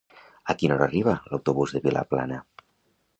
A 0.53 0.53
quina 0.61 0.73
hora 0.77 0.87
arriba 0.89 1.13
l'autobús 1.33 1.75
de 1.75 1.81
Vilaplana? 1.87 2.41